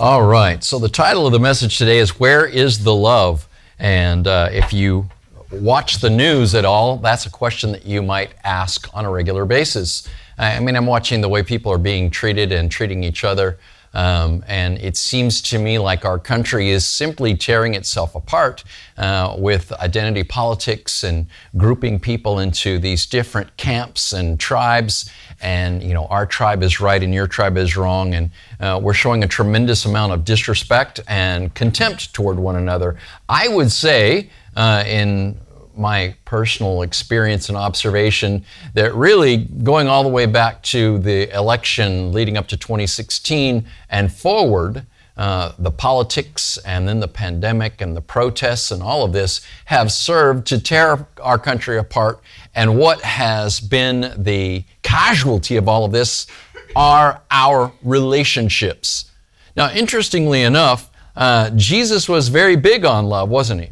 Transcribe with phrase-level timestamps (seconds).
[0.00, 0.64] All right.
[0.64, 3.46] So the title of the message today is Where is the Love?
[3.78, 5.10] And uh, if you
[5.52, 9.44] watch the news at all, that's a question that you might ask on a regular
[9.44, 10.08] basis.
[10.38, 13.58] I mean, I'm watching the way people are being treated and treating each other.
[13.92, 18.62] Um, and it seems to me like our country is simply tearing itself apart
[18.96, 25.10] uh, with identity politics and grouping people into these different camps and tribes.
[25.40, 28.14] And, you know, our tribe is right and your tribe is wrong.
[28.14, 28.30] And
[28.60, 32.96] uh, we're showing a tremendous amount of disrespect and contempt toward one another.
[33.28, 35.40] I would say, uh, in
[35.76, 42.12] my personal experience and observation that really going all the way back to the election
[42.12, 48.00] leading up to 2016 and forward, uh, the politics and then the pandemic and the
[48.00, 52.20] protests and all of this have served to tear our country apart.
[52.54, 56.26] And what has been the casualty of all of this
[56.74, 59.10] are our relationships.
[59.56, 63.70] Now, interestingly enough, uh, Jesus was very big on love, wasn't he?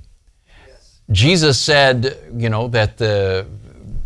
[1.10, 3.46] Jesus said, you know, that the,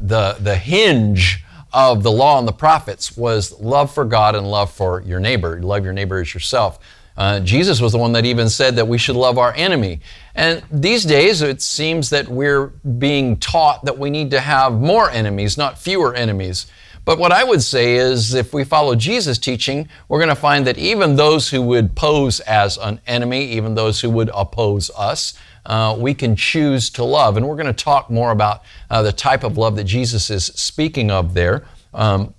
[0.00, 4.70] the, the hinge of the law and the prophets was love for God and love
[4.72, 5.60] for your neighbor.
[5.60, 6.78] Love your neighbor as yourself.
[7.16, 10.00] Uh, Jesus was the one that even said that we should love our enemy.
[10.34, 15.10] And these days, it seems that we're being taught that we need to have more
[15.10, 16.66] enemies, not fewer enemies.
[17.04, 20.66] But what I would say is if we follow Jesus' teaching, we're going to find
[20.66, 25.34] that even those who would pose as an enemy, even those who would oppose us,
[25.66, 27.36] uh, we can choose to love.
[27.36, 30.44] And we're going to talk more about uh, the type of love that Jesus is
[30.46, 31.64] speaking of there.
[31.94, 32.34] Um,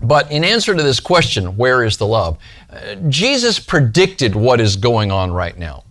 [0.00, 2.38] but in answer to this question, where is the love?
[2.68, 5.84] Uh, Jesus predicted what is going on right now.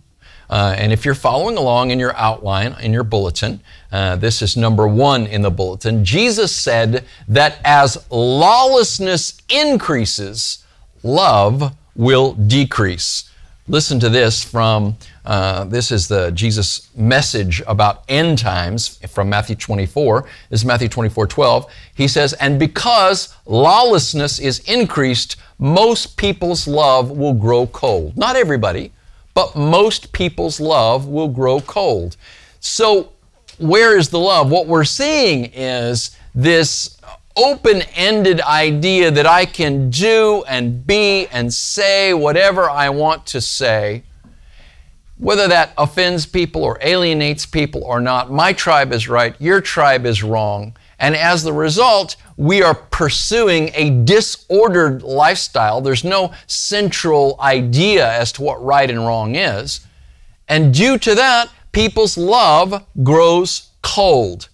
[0.48, 4.56] Uh, and if you're following along in your outline, in your bulletin, uh, this is
[4.56, 6.04] number one in the bulletin.
[6.04, 10.64] Jesus said that as lawlessness increases,
[11.02, 13.28] love will decrease.
[13.66, 14.96] Listen to this from
[15.26, 20.22] uh, this is the Jesus message about end times from Matthew 24.
[20.50, 21.72] This is Matthew 24, 12.
[21.94, 28.16] He says, And because lawlessness is increased, most people's love will grow cold.
[28.16, 28.92] Not everybody,
[29.34, 32.16] but most people's love will grow cold.
[32.60, 33.12] So,
[33.58, 34.50] where is the love?
[34.50, 36.98] What we're seeing is this
[37.36, 43.40] open ended idea that I can do and be and say whatever I want to
[43.40, 44.04] say
[45.18, 50.04] whether that offends people or alienates people or not, my tribe is right, your tribe
[50.04, 50.76] is wrong.
[50.98, 55.80] And as the result, we are pursuing a disordered lifestyle.
[55.80, 59.80] There's no central idea as to what right and wrong is.
[60.48, 64.48] And due to that, people's love grows cold.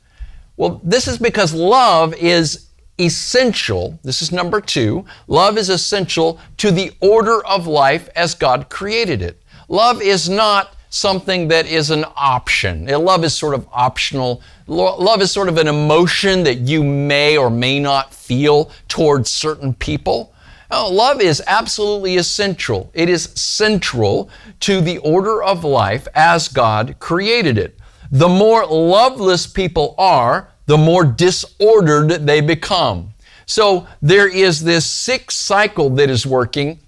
[0.56, 2.68] Well, this is because love is
[2.98, 3.98] essential.
[4.02, 5.04] This is number two.
[5.26, 9.41] Love is essential to the order of life as God created it.
[9.72, 12.84] Love is not something that is an option.
[12.84, 14.42] Love is sort of optional.
[14.66, 19.72] Love is sort of an emotion that you may or may not feel towards certain
[19.72, 20.34] people.
[20.70, 22.90] No, love is absolutely essential.
[22.92, 24.28] It is central
[24.60, 27.78] to the order of life as God created it.
[28.10, 33.14] The more loveless people are, the more disordered they become.
[33.46, 36.78] So there is this sick cycle that is working.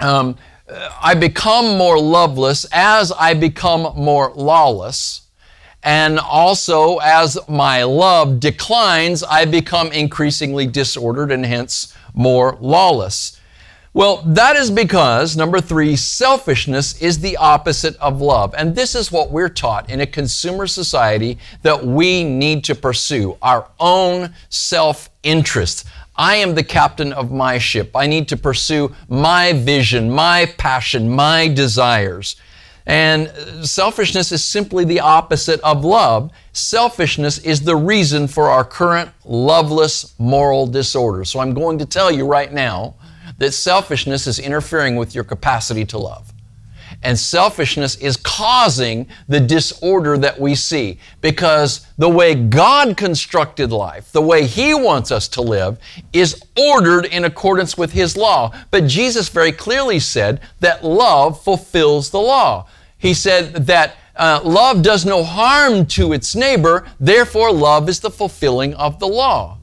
[0.00, 0.36] Um,
[0.70, 5.22] Uh, I become more loveless as I become more lawless.
[5.82, 13.40] And also, as my love declines, I become increasingly disordered and hence more lawless.
[13.92, 18.54] Well, that is because, number three, selfishness is the opposite of love.
[18.56, 23.36] And this is what we're taught in a consumer society that we need to pursue
[23.42, 25.88] our own self interest.
[26.20, 27.96] I am the captain of my ship.
[27.96, 32.36] I need to pursue my vision, my passion, my desires.
[32.84, 33.32] And
[33.66, 36.30] selfishness is simply the opposite of love.
[36.52, 41.24] Selfishness is the reason for our current loveless moral disorder.
[41.24, 42.96] So I'm going to tell you right now
[43.38, 46.29] that selfishness is interfering with your capacity to love.
[47.02, 54.12] And selfishness is causing the disorder that we see because the way God constructed life,
[54.12, 55.78] the way He wants us to live,
[56.12, 58.52] is ordered in accordance with His law.
[58.70, 62.66] But Jesus very clearly said that love fulfills the law.
[62.98, 68.10] He said that uh, love does no harm to its neighbor, therefore, love is the
[68.10, 69.56] fulfilling of the law.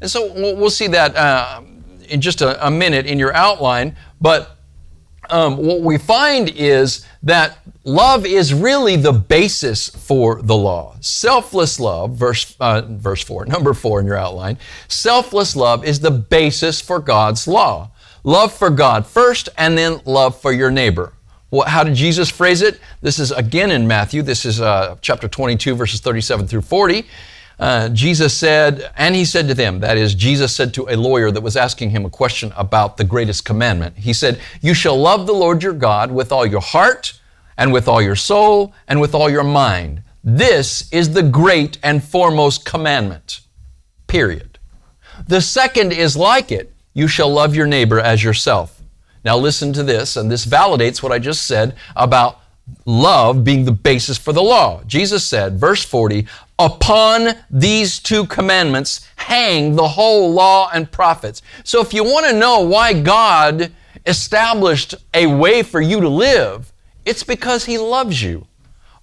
[0.00, 1.60] And so we'll see that uh,
[2.08, 4.56] in just a, a minute in your outline, but
[5.30, 10.96] um, what we find is that love is really the basis for the law.
[11.00, 16.10] Selfless love, verse, uh, verse 4, number 4 in your outline, selfless love is the
[16.10, 17.90] basis for God's law.
[18.22, 21.12] love for God first and then love for your neighbor.
[21.50, 22.78] Well, how did Jesus phrase it?
[23.00, 24.22] This is again in Matthew.
[24.22, 27.06] This is uh, chapter 22, verses 37 through 40.
[27.60, 31.30] Uh, Jesus said, and he said to them, that is, Jesus said to a lawyer
[31.30, 33.98] that was asking him a question about the greatest commandment.
[33.98, 37.20] He said, You shall love the Lord your God with all your heart,
[37.58, 40.02] and with all your soul, and with all your mind.
[40.24, 43.40] This is the great and foremost commandment.
[44.06, 44.58] Period.
[45.28, 48.80] The second is like it you shall love your neighbor as yourself.
[49.22, 52.39] Now, listen to this, and this validates what I just said about
[52.86, 54.82] love being the basis for the law.
[54.86, 56.26] Jesus said, verse 40,
[56.58, 61.40] Upon these two commandments hang the whole law and prophets.
[61.64, 63.72] So if you want to know why God
[64.04, 66.70] established a way for you to live,
[67.06, 68.46] it's because He loves you.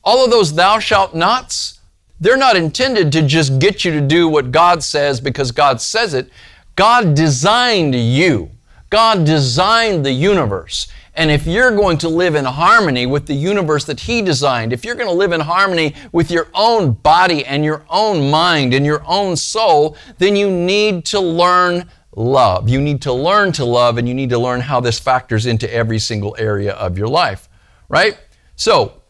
[0.04, 1.80] All of those thou shalt nots,
[2.20, 6.14] they're not intended to just get you to do what God says because God says
[6.14, 6.30] it.
[6.76, 8.52] God designed you.
[8.90, 10.88] God designed the universe.
[11.18, 14.86] And if you're going to live in harmony with the universe that He designed, if
[14.86, 18.86] you're going to live in harmony with your own body and your own mind and
[18.86, 22.70] your own soul, then you need to learn love.
[22.70, 25.72] You need to learn to love and you need to learn how this factors into
[25.74, 27.50] every single area of your life,
[27.90, 28.20] right?
[28.56, 29.02] So,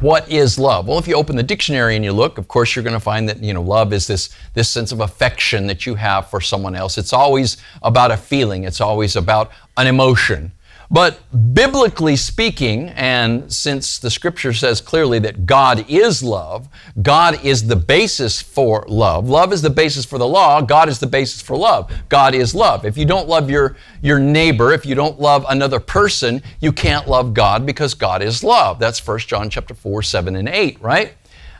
[0.00, 0.88] what is love?
[0.88, 3.28] Well, if you open the dictionary and you look, of course, you're going to find
[3.28, 6.74] that, you know, love is this, this sense of affection that you have for someone
[6.74, 6.98] else.
[6.98, 8.64] It's always about a feeling.
[8.64, 10.52] It's always about an emotion.
[10.90, 11.18] But
[11.52, 16.68] biblically speaking, and since the scripture says clearly that God is love,
[17.02, 19.28] God is the basis for love.
[19.28, 20.60] Love is the basis for the law.
[20.60, 21.92] God is the basis for love.
[22.08, 22.84] God is love.
[22.84, 27.08] If you don't love your, your neighbor, if you don't love another person, you can't
[27.08, 28.78] love God because God is love.
[28.78, 31.14] That's 1 John chapter 4, 7, and 8, right?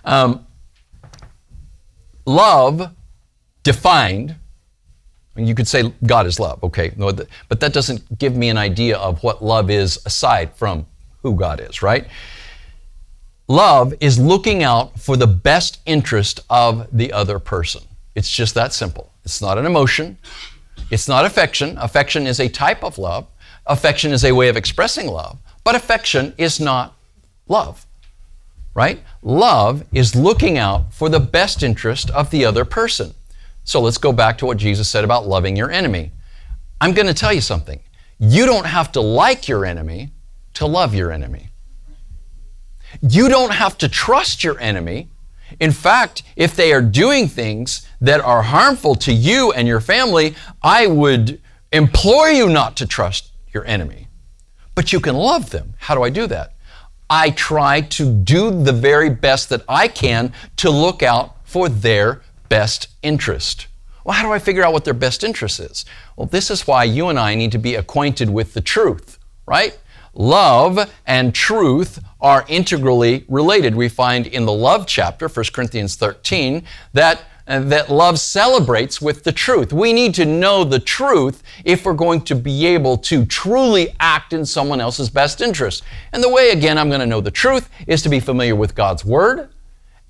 [0.04, 0.46] Um,
[2.24, 2.94] love
[3.64, 4.36] defined
[5.36, 9.22] you could say God is love, okay, but that doesn't give me an idea of
[9.22, 10.86] what love is aside from
[11.22, 12.06] who God is, right?
[13.48, 17.82] Love is looking out for the best interest of the other person.
[18.14, 19.12] It's just that simple.
[19.24, 20.18] It's not an emotion.
[20.90, 21.76] It's not affection.
[21.78, 23.26] Affection is a type of love.
[23.66, 25.38] Affection is a way of expressing love.
[25.64, 26.94] But affection is not
[27.48, 27.86] love,
[28.74, 29.00] right?
[29.22, 33.14] Love is looking out for the best interest of the other person.
[33.66, 36.12] So let's go back to what Jesus said about loving your enemy.
[36.80, 37.80] I'm going to tell you something.
[38.20, 40.12] You don't have to like your enemy
[40.54, 41.48] to love your enemy.
[43.02, 45.10] You don't have to trust your enemy.
[45.58, 50.36] In fact, if they are doing things that are harmful to you and your family,
[50.62, 51.40] I would
[51.72, 54.06] implore you not to trust your enemy.
[54.76, 55.74] But you can love them.
[55.78, 56.54] How do I do that?
[57.10, 62.22] I try to do the very best that I can to look out for their
[62.48, 63.66] best interest.
[64.04, 65.84] Well, how do I figure out what their best interest is?
[66.16, 69.76] Well, this is why you and I need to be acquainted with the truth, right?
[70.14, 73.74] Love and truth are integrally related.
[73.74, 76.62] We find in the love chapter, 1 Corinthians 13,
[76.92, 79.72] that, that love celebrates with the truth.
[79.72, 84.32] We need to know the truth if we're going to be able to truly act
[84.32, 85.82] in someone else's best interest.
[86.12, 88.74] And the way, again, I'm going to know the truth is to be familiar with
[88.74, 89.50] God's Word,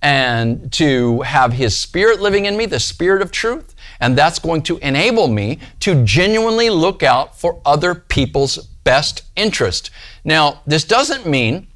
[0.07, 3.75] and to have His Spirit living in me, the Spirit of truth.
[3.99, 9.91] And that's going to enable me to genuinely look out for other people's best interest.
[10.25, 11.67] Now, this doesn't mean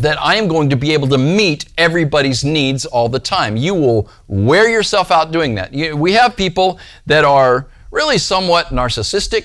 [0.00, 3.54] that I am going to be able to meet everybody's needs all the time.
[3.58, 5.70] You will wear yourself out doing that.
[5.94, 9.44] We have people that are really somewhat narcissistic,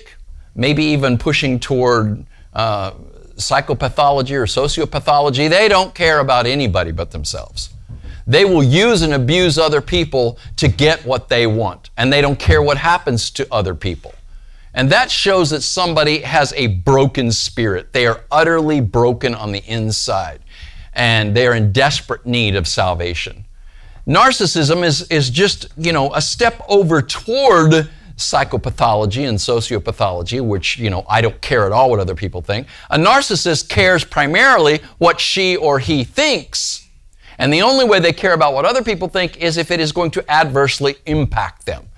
[0.55, 2.91] maybe even pushing toward uh,
[3.36, 5.50] psychopathology or sociopathology.
[5.50, 7.74] They don't care about anybody but themselves.
[8.25, 12.39] They will use and abuse other people to get what they want, and they don't
[12.39, 14.13] care what happens to other people.
[14.73, 17.93] And that shows that somebody has a broken spirit.
[17.93, 20.39] They are utterly broken on the inside,
[20.93, 23.45] and they are in desperate need of salvation.
[24.07, 30.89] Narcissism is, is just, you know, a step over toward psychopathology and sociopathology, which, you
[30.89, 32.67] know, I don't care at all what other people think.
[32.89, 36.82] A narcissist cares primarily what she or he thinks
[37.37, 39.91] and the only way they care about what other people think is if it is
[39.91, 41.89] going to adversely impact them.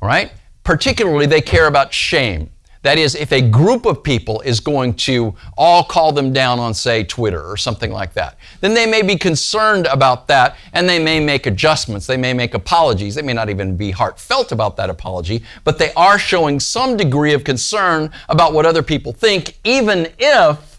[0.00, 0.32] Right?
[0.64, 2.50] Particularly, they care about shame.
[2.84, 6.74] That is, if a group of people is going to all call them down on,
[6.74, 11.02] say, Twitter or something like that, then they may be concerned about that and they
[11.02, 12.06] may make adjustments.
[12.06, 13.14] They may make apologies.
[13.14, 17.32] They may not even be heartfelt about that apology, but they are showing some degree
[17.32, 20.73] of concern about what other people think, even if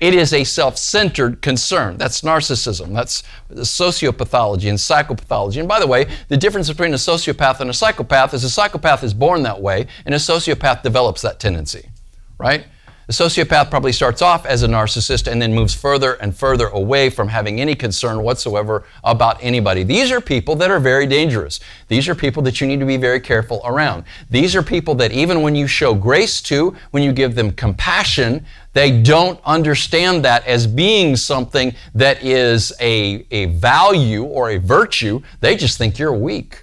[0.00, 1.98] it is a self centered concern.
[1.98, 2.94] That's narcissism.
[2.94, 5.58] That's sociopathology and psychopathology.
[5.58, 9.04] And by the way, the difference between a sociopath and a psychopath is a psychopath
[9.04, 11.90] is born that way, and a sociopath develops that tendency.
[12.38, 12.64] right?
[13.10, 17.10] The sociopath probably starts off as a narcissist and then moves further and further away
[17.10, 19.82] from having any concern whatsoever about anybody.
[19.82, 21.58] These are people that are very dangerous.
[21.88, 24.04] These are people that you need to be very careful around.
[24.30, 28.46] These are people that even when you show grace to, when you give them compassion,
[28.74, 35.20] they don't understand that as being something that is a, a value or a virtue.
[35.40, 36.62] They just think you're weak.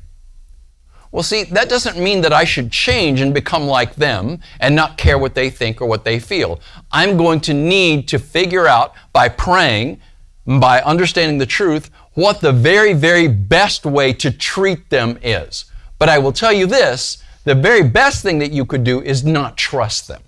[1.18, 5.00] Well, see, that doesn't mean that I should change and become like them and not
[5.00, 6.60] care what they think or what they feel.
[6.92, 10.00] I'm going to need to figure out by praying,
[10.46, 15.66] by understanding the truth, what the very, very best way to treat them is.
[15.98, 19.26] But I will tell you this the very best thing that you could do is
[19.26, 20.22] not trust them.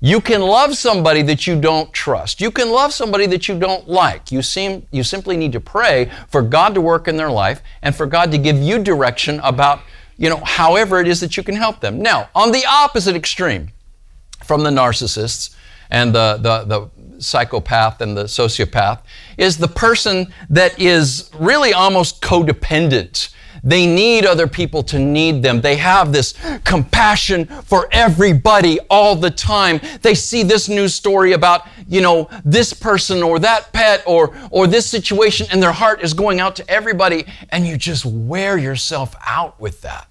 [0.00, 2.40] You can love somebody that you don't trust.
[2.40, 4.30] You can love somebody that you don't like.
[4.30, 7.94] You seem you simply need to pray for God to work in their life and
[7.94, 9.80] for God to give you direction about,
[10.18, 12.02] you know, however it is that you can help them.
[12.02, 13.70] Now, on the opposite extreme
[14.44, 15.54] from the narcissists
[15.90, 19.00] and the the, the psychopath and the sociopath
[19.38, 23.30] is the person that is really almost codependent
[23.62, 25.60] they need other people to need them.
[25.60, 26.34] They have this
[26.64, 29.80] compassion for everybody all the time.
[30.02, 34.66] They see this news story about, you know, this person or that pet or, or
[34.66, 39.14] this situation and their heart is going out to everybody and you just wear yourself
[39.24, 40.08] out with that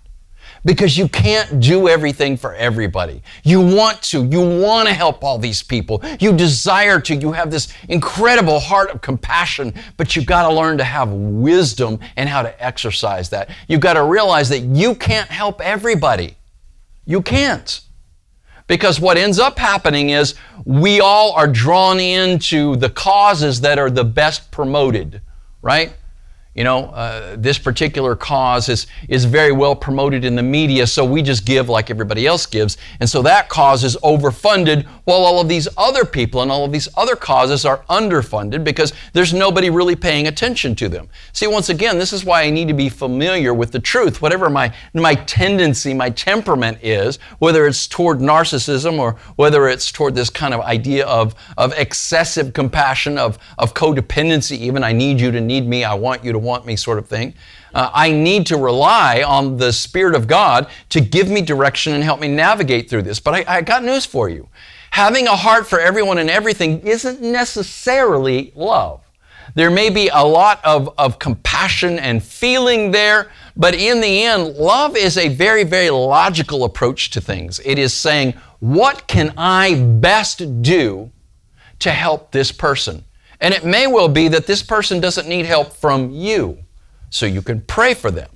[0.65, 3.22] because you can't do everything for everybody.
[3.43, 4.25] You want to.
[4.25, 6.03] You want to help all these people.
[6.19, 7.15] You desire to.
[7.15, 12.00] You have this incredible heart of compassion, but you've got to learn to have wisdom
[12.17, 13.51] and how to exercise that.
[13.67, 16.36] You've got to realize that you can't help everybody.
[17.05, 17.79] You can't.
[18.67, 20.34] Because what ends up happening is
[20.65, 25.22] we all are drawn into the causes that are the best promoted,
[25.62, 25.93] right?
[26.56, 31.04] You know, uh, this particular cause is, is very well promoted in the media, so
[31.04, 32.78] we just give like everybody else gives.
[33.02, 36.72] And so that cause is overfunded while all of these other people and all of
[36.72, 41.10] these other causes are underfunded because there's nobody really paying attention to them.
[41.34, 44.22] See, once again, this is why I need to be familiar with the truth.
[44.22, 50.16] Whatever my, my tendency, my temperament is, whether it's toward narcissism or whether it's toward
[50.16, 55.32] this kind of idea of, of excessive compassion, of, of codependency, even I need you
[55.32, 57.34] to need me, I want you to want me sort of thing.
[57.74, 62.04] Uh, I need to rely on the Spirit of God to give me direction and
[62.04, 63.20] help me navigate through this.
[63.20, 64.48] But I, I got news for you.
[64.92, 69.02] Having a heart for everyone and everything isn't necessarily love.
[69.54, 74.56] There may be a lot of, of compassion and feeling there, but in the end,
[74.56, 77.60] love is a very, very logical approach to things.
[77.64, 81.12] It is saying, what can I best do
[81.80, 83.04] to help this person?
[83.46, 86.58] And it may well be that this person doesn't need help from you.
[87.12, 88.32] So you can pray for them.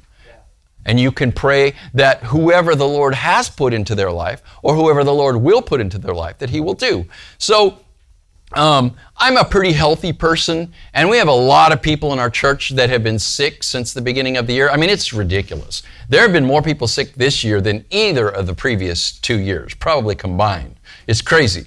[0.85, 5.03] And you can pray that whoever the Lord has put into their life, or whoever
[5.03, 7.07] the Lord will put into their life, that He will do.
[7.39, 7.79] So
[8.53, 12.29] um, I'm a pretty healthy person, and we have a lot of people in our
[12.29, 14.69] church that have been sick since the beginning of the year.
[14.69, 15.81] I mean, it's ridiculous.
[16.07, 19.73] There have been more people sick this year than either of the previous two years,
[19.73, 20.75] probably combined.
[21.07, 21.65] It's crazy.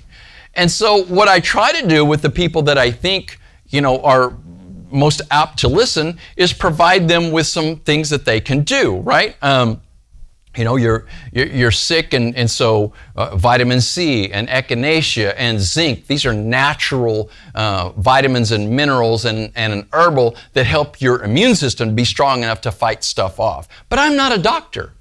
[0.54, 4.00] And so, what I try to do with the people that I think, you know,
[4.02, 4.36] are
[4.90, 9.36] most apt to listen is provide them with some things that they can do, right?
[9.42, 9.80] Um,
[10.56, 16.06] you know, you're, you're sick, and, and so uh, vitamin C and echinacea and zinc,
[16.08, 21.54] these are natural uh, vitamins and minerals and, and an herbal that help your immune
[21.54, 23.66] system be strong enough to fight stuff off.
[23.88, 24.92] But I'm not a doctor.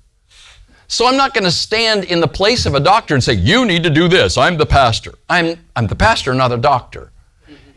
[0.92, 3.66] So I'm not going to stand in the place of a doctor and say, You
[3.66, 4.38] need to do this.
[4.38, 5.14] I'm the pastor.
[5.30, 7.14] I'm, I'm the pastor, not a doctor.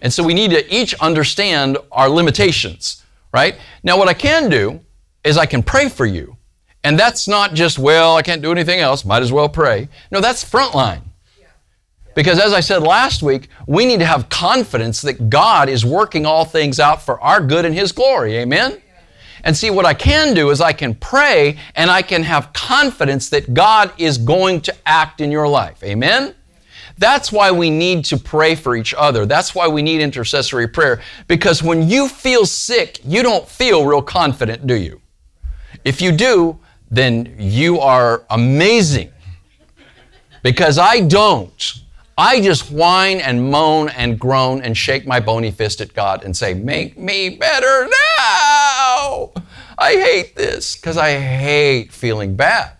[0.03, 3.57] And so we need to each understand our limitations, right?
[3.85, 4.81] Now, what I can do
[5.23, 6.37] is I can pray for you.
[6.83, 9.89] And that's not just, well, I can't do anything else, might as well pray.
[10.11, 11.03] No, that's frontline.
[12.17, 16.27] Because as I said last week, we need to have confidence that God is working
[16.27, 18.39] all things out for our good and His glory.
[18.39, 18.81] Amen?
[19.45, 23.29] And see, what I can do is I can pray and I can have confidence
[23.29, 25.85] that God is going to act in your life.
[25.85, 26.35] Amen?
[26.97, 29.27] That's why we need to pray for each other.
[29.27, 31.03] That's why we need intercessory prayer.
[31.29, 35.01] Because when you feel sick, you don't feel real confident, do you?
[35.85, 36.59] If you do,
[36.91, 39.13] then you are amazing.
[40.43, 41.75] Because I don't.
[42.17, 46.37] I just whine and moan and groan and shake my bony fist at God and
[46.37, 48.54] say, Make me better now.
[49.79, 52.73] I hate this because I hate feeling bad,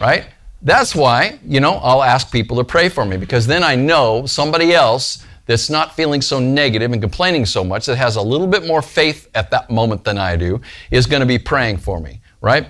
[0.00, 0.24] right?
[0.62, 4.26] That's why, you know, I'll ask people to pray for me because then I know
[4.26, 8.46] somebody else that's not feeling so negative and complaining so much, that has a little
[8.46, 10.60] bit more faith at that moment than I do,
[10.90, 12.66] is going to be praying for me, right?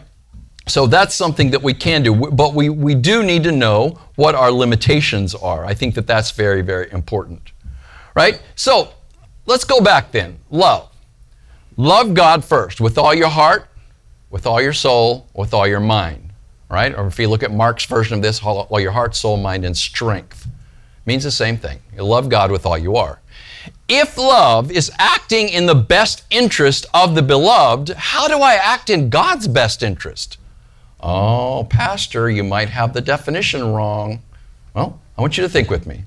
[0.69, 4.35] So that's something that we can do, but we, we do need to know what
[4.35, 5.65] our limitations are.
[5.65, 7.53] I think that that's very, very important.
[8.15, 8.41] Right?
[8.55, 8.93] So
[9.47, 10.39] let's go back then.
[10.51, 10.92] Love.
[11.77, 13.69] Love God first with all your heart,
[14.31, 16.31] with all your soul, with all your mind.
[16.69, 16.95] Right?
[16.95, 19.77] Or if you look at Mark's version of this, all your heart, soul, mind, and
[19.77, 20.49] strength.
[21.05, 21.81] Means the same thing.
[21.95, 23.21] You love God with all you are.
[23.89, 28.89] If love is acting in the best interest of the beloved, how do I act
[28.89, 30.39] in God's best interest?
[31.01, 34.23] Oh, Pastor, you might have the definition wrong.
[34.73, 36.05] Well, I want you to think with me.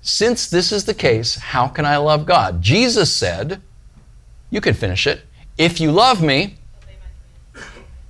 [0.00, 2.62] Since this is the case, how can I love God?
[2.62, 3.60] Jesus said,
[4.52, 5.22] you can finish it.
[5.58, 6.56] If you love me,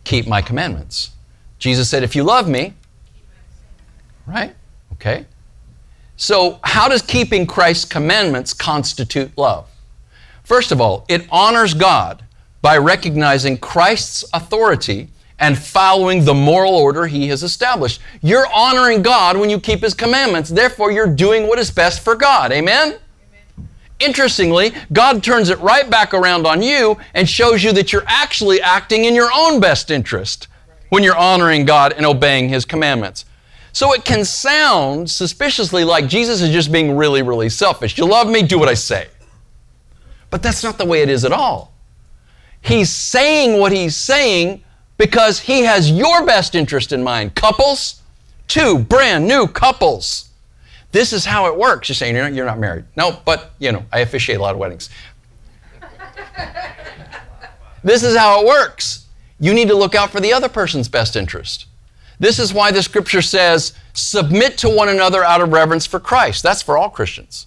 [0.04, 1.12] keep my commandments.
[1.58, 2.75] Jesus said, if you love me,
[4.26, 4.54] right?
[4.94, 5.25] Okay.
[6.16, 9.68] So, how does keeping Christ's commandments constitute love?
[10.42, 12.25] First of all, it honors God
[12.61, 15.08] by recognizing Christ's authority
[15.38, 18.00] and following the moral order he has established.
[18.20, 20.50] You're honoring God when you keep his commandments.
[20.50, 22.50] Therefore, you're doing what is best for God.
[22.50, 22.99] Amen?
[24.02, 28.61] Interestingly, God turns it right back around on you and shows you that you're actually
[28.61, 30.49] acting in your own best interest
[30.88, 33.25] when you're honoring God and obeying his commandments.
[33.73, 37.97] So it can sound suspiciously like Jesus is just being really, really selfish.
[37.97, 39.09] You love me, do what I say.
[40.30, 41.73] But that's not the way it is at all.
[42.61, 44.62] He's saying what he's saying
[44.99, 47.35] because he has your best interest in mind.
[47.35, 48.02] Couples,
[48.47, 50.30] two brand new couples.
[50.92, 51.88] This is how it works.
[51.88, 52.84] You're saying you're not, you're not married.
[52.96, 54.90] No, but you know, I officiate a lot of weddings.
[57.82, 59.06] this is how it works.
[59.40, 61.66] You need to look out for the other person's best interest.
[62.20, 66.42] This is why the scripture says, submit to one another out of reverence for Christ.
[66.42, 67.46] That's for all Christians.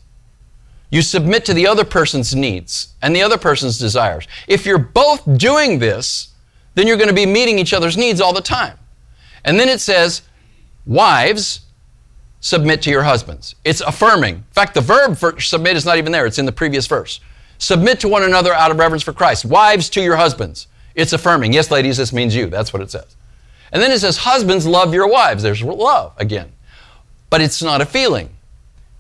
[0.90, 4.28] You submit to the other person's needs and the other person's desires.
[4.48, 6.34] If you're both doing this,
[6.74, 8.78] then you're going to be meeting each other's needs all the time.
[9.46, 10.24] And then it says,
[10.86, 11.62] wives,
[12.46, 13.56] submit to your husbands.
[13.64, 14.36] It's affirming.
[14.36, 17.20] In fact, the verb for submit is not even there, it's in the previous verse.
[17.58, 19.46] Submit to one another out of reverence for Christ.
[19.46, 20.68] Wives to your husbands.
[20.94, 21.54] It's affirming.
[21.54, 22.46] Yes, ladies, this means you.
[22.46, 23.16] That's what it says.
[23.72, 25.42] And then it says, Husbands, love your wives.
[25.42, 26.52] There's love again.
[27.32, 28.30] But it's not a feeling.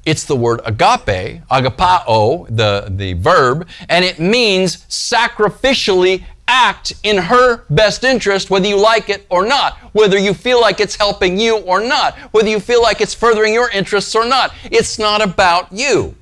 [0.08, 6.24] It's the word agape, agapao, the, the verb, and it means sacrificially
[6.56, 10.80] act in her best interest, whether you like it or not, whether you feel like
[10.80, 14.54] it's helping you or not, whether you feel like it's furthering your interests or not.
[14.64, 16.16] It's not about you.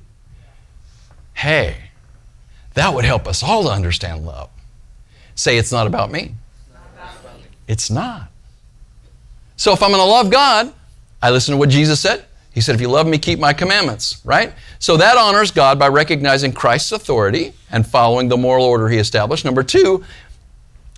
[1.34, 1.76] Hey,
[2.74, 4.50] that would help us all to understand love.
[5.36, 6.34] Say, it's not about me.
[7.68, 8.28] It's not.
[9.56, 10.72] So if I'm going to love God,
[11.22, 12.24] I listen to what Jesus said.
[12.54, 14.52] He said, If you love me, keep my commandments, right?
[14.78, 19.44] So that honors God by recognizing Christ's authority and following the moral order he established.
[19.44, 20.04] Number two,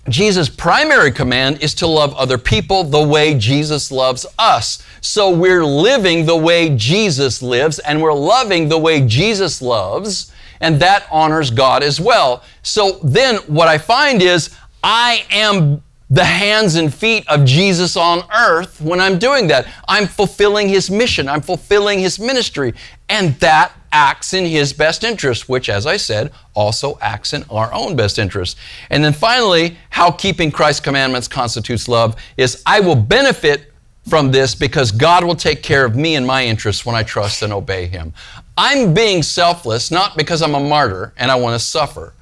[0.08, 4.84] Jesus' primary command is to love other people the way Jesus loves us.
[5.00, 10.80] So we're living the way Jesus lives and we're loving the way Jesus loves, and
[10.80, 12.42] that honors God as well.
[12.62, 14.50] So then what I find is
[14.82, 19.66] I am the hands and feet of Jesus on earth when I'm doing that.
[19.88, 22.74] I'm fulfilling His mission, I'm fulfilling His ministry,
[23.08, 27.72] and that acts in His best interest, which, as I said, also acts in our
[27.72, 28.58] own best interest.
[28.90, 33.72] And then finally, how keeping Christ's commandments constitutes love is I will benefit
[34.06, 37.40] from this because God will take care of me and my interests when I trust
[37.40, 38.12] and obey Him.
[38.58, 42.12] I'm being selfless not because I'm a martyr and I want to suffer.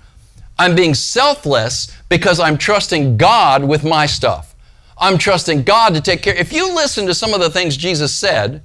[0.56, 4.54] I'm being selfless because I'm trusting God with my stuff.
[4.96, 6.36] I'm trusting God to take care.
[6.36, 8.62] If you listen to some of the things Jesus said,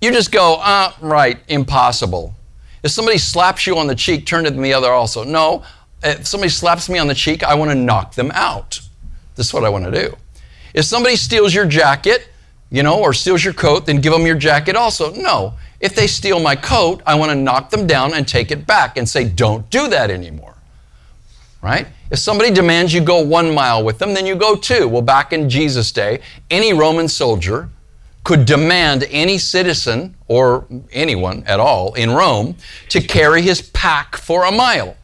[0.00, 2.34] you just go, uh, right, impossible.
[2.82, 5.24] If somebody slaps you on the cheek, turn to the other also.
[5.24, 5.64] No,
[6.02, 8.80] if somebody slaps me on the cheek, I want to knock them out.
[9.34, 10.16] This is what I want to do.
[10.74, 12.28] If somebody steals your jacket,
[12.70, 15.14] you know, or steals your coat, then give them your jacket also.
[15.14, 15.54] No.
[15.80, 18.96] If they steal my coat, I want to knock them down and take it back
[18.96, 20.56] and say, don't do that anymore
[21.66, 21.88] right?
[22.12, 24.86] If somebody demands you go one mile with them, then you go two.
[24.86, 27.68] Well, back in Jesus' day, any Roman soldier
[28.26, 32.56] could demand any citizen or anyone at all in Rome
[32.88, 34.96] to carry his pack for a mile.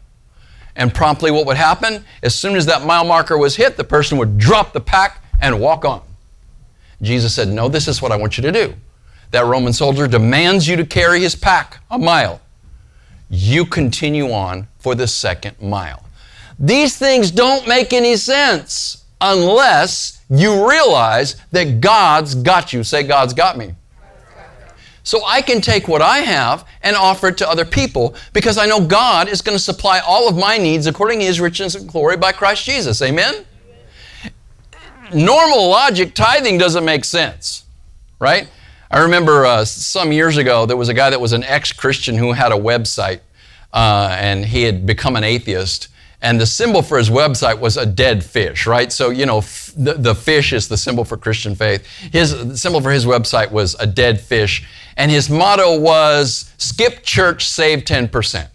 [0.74, 2.04] And promptly, what would happen?
[2.24, 5.60] As soon as that mile marker was hit, the person would drop the pack and
[5.60, 6.02] walk on.
[7.00, 8.74] Jesus said, No, this is what I want you to do.
[9.30, 12.40] That Roman soldier demands you to carry his pack a mile.
[13.30, 16.04] You continue on for the second mile.
[16.58, 22.82] These things don't make any sense unless you realize that God's got you.
[22.82, 23.74] Say, God's got me.
[25.04, 28.66] So I can take what I have and offer it to other people because I
[28.66, 31.88] know God is going to supply all of my needs according to His riches and
[31.88, 33.02] glory by Christ Jesus.
[33.02, 33.44] Amen?
[35.14, 37.64] normal logic, tithing doesn't make sense,
[38.18, 38.48] right?
[38.90, 42.16] I remember uh, some years ago, there was a guy that was an ex Christian
[42.16, 43.20] who had a website,
[43.72, 45.88] uh, and he had become an atheist.
[46.22, 48.92] And the symbol for his website was a dead fish, right?
[48.92, 51.84] So, you know, f- the, the fish is the symbol for Christian faith.
[52.12, 54.64] His symbol for his website was a dead fish.
[54.96, 58.48] And his motto was skip church, save 10%.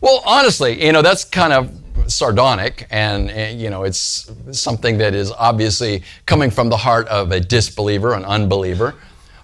[0.00, 1.70] Well, honestly, you know, that's kind of
[2.06, 7.30] sardonic and, and, you know it's something that is obviously coming from the heart of
[7.30, 8.94] a disbeliever an unbeliever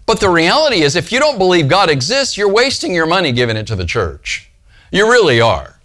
[0.07, 3.57] but the reality is if you don't believe god exists you're wasting your money giving
[3.57, 4.51] it to the church
[4.91, 5.78] you really are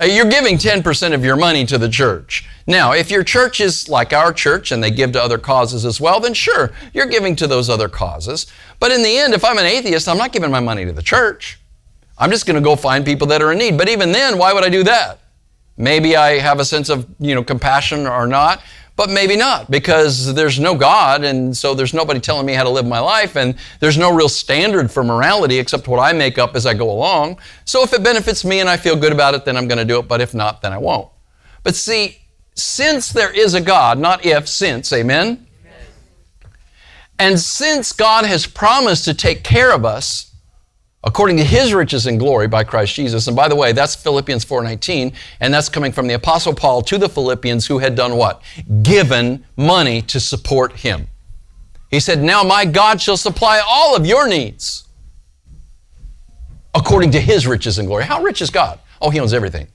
[0.00, 2.48] Uh, you're giving 10% of your money to the church.
[2.66, 6.00] Now if your church is like our church and they give to other causes as
[6.00, 8.46] well then sure you're giving to those other causes.
[8.78, 11.02] But in the end if i'm an atheist i'm not giving my money to the
[11.02, 11.58] church.
[12.18, 13.78] I'm just going to go find people that are in need.
[13.78, 15.18] But even then why would i do that?
[15.78, 18.60] Maybe I have a sense of, you know, compassion or not,
[18.98, 22.68] but maybe not because there's no God and so there's nobody telling me how to
[22.68, 26.56] live my life and there's no real standard for morality except what I make up
[26.56, 27.38] as I go along.
[27.64, 29.84] So if it benefits me and I feel good about it, then I'm going to
[29.84, 31.08] do it, but if not, then I won't.
[31.62, 32.18] But see,
[32.56, 35.46] since there is a God, not if, since, amen?
[35.64, 36.56] amen.
[37.20, 40.27] And since God has promised to take care of us,
[41.04, 43.26] according to his riches and glory by Christ Jesus.
[43.26, 46.98] And by the way, that's Philippians 4:19, and that's coming from the apostle Paul to
[46.98, 48.42] the Philippians who had done what?
[48.82, 51.08] Given money to support him.
[51.90, 54.84] He said, "Now my God shall supply all of your needs
[56.74, 58.78] according to his riches and glory." How rich is God?
[59.00, 59.68] Oh, he owns everything.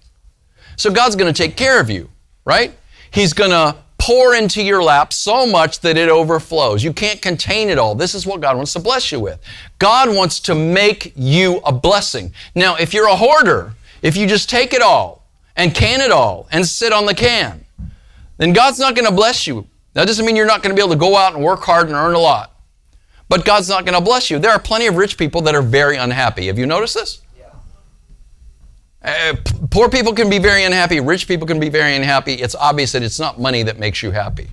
[0.75, 2.09] So God's going to take care of you,
[2.45, 2.77] right?
[3.11, 6.83] He's going to pour into your lap so much that it overflows.
[6.83, 7.95] You can't contain it all.
[7.95, 9.39] This is what God wants to bless you with.
[9.79, 12.33] God wants to make you a blessing.
[12.53, 16.49] Now, if you're a hoarder, if you just take it all and can it all
[16.51, 17.63] and sit on the can,
[18.39, 19.65] then God's not going to bless you.
[19.93, 21.87] That doesn't mean you're not going to be able to go out and work hard
[21.87, 22.51] and earn a lot.
[23.29, 24.37] But God's not going to bless you.
[24.37, 26.47] There are plenty of rich people that are very unhappy.
[26.47, 27.21] Have you noticed this?
[29.03, 29.35] Uh,
[29.69, 32.35] poor people can be very unhappy, rich people can be very unhappy.
[32.35, 34.47] It's obvious that it's not money that makes you happy.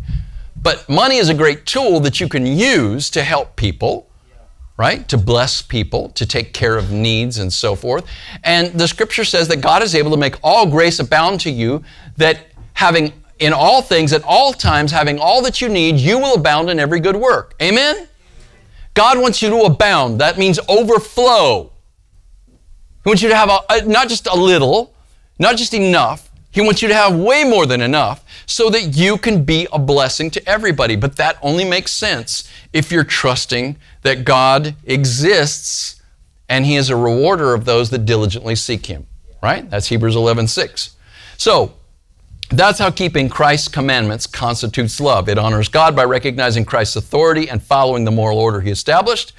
[0.62, 4.10] But money is a great tool that you can use to help people,
[4.76, 5.08] right?
[5.08, 8.04] To bless people, to take care of needs and so forth.
[8.44, 11.82] And the scripture says that God is able to make all grace abound to you,
[12.16, 16.34] that having in all things, at all times, having all that you need, you will
[16.34, 17.54] abound in every good work.
[17.62, 18.06] Amen?
[18.92, 20.20] God wants you to abound.
[20.20, 21.72] That means overflow.
[23.04, 24.94] He wants you to have a, a, not just a little,
[25.38, 26.30] not just enough.
[26.50, 29.78] He wants you to have way more than enough so that you can be a
[29.78, 30.96] blessing to everybody.
[30.96, 36.02] But that only makes sense if you're trusting that God exists
[36.48, 39.06] and He is a rewarder of those that diligently seek Him.
[39.42, 39.68] Right?
[39.70, 40.96] That's Hebrews 11 6.
[41.38, 41.74] So,
[42.50, 45.28] that's how keeping Christ's commandments constitutes love.
[45.28, 49.32] It honors God by recognizing Christ's authority and following the moral order He established.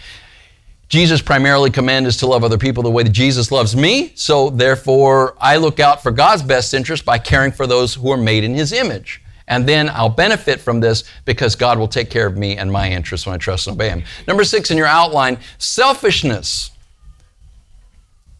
[0.91, 4.11] Jesus primarily command is to love other people the way that Jesus loves me.
[4.15, 8.17] So therefore, I look out for God's best interest by caring for those who are
[8.17, 9.21] made in His image.
[9.47, 12.91] And then I'll benefit from this because God will take care of me and my
[12.91, 14.03] interests when I trust and obey Him.
[14.27, 16.71] Number six in your outline, selfishness.